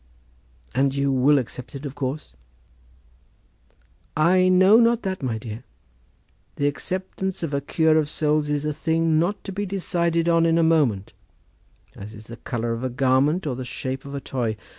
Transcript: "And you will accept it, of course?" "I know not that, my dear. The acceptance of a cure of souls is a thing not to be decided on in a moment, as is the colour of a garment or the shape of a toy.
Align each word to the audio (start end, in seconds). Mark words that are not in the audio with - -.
"And 0.73 0.95
you 0.95 1.11
will 1.11 1.37
accept 1.37 1.75
it, 1.75 1.85
of 1.85 1.93
course?" 1.93 2.33
"I 4.17 4.49
know 4.49 4.77
not 4.79 5.03
that, 5.03 5.21
my 5.21 5.37
dear. 5.37 5.63
The 6.55 6.65
acceptance 6.65 7.43
of 7.43 7.53
a 7.53 7.61
cure 7.61 7.99
of 7.99 8.09
souls 8.09 8.49
is 8.49 8.65
a 8.65 8.73
thing 8.73 9.19
not 9.19 9.43
to 9.43 9.51
be 9.51 9.67
decided 9.67 10.27
on 10.27 10.47
in 10.47 10.57
a 10.57 10.63
moment, 10.63 11.13
as 11.95 12.15
is 12.15 12.25
the 12.25 12.37
colour 12.37 12.73
of 12.73 12.83
a 12.83 12.89
garment 12.89 13.45
or 13.45 13.55
the 13.55 13.63
shape 13.63 14.03
of 14.03 14.15
a 14.15 14.19
toy. 14.19 14.57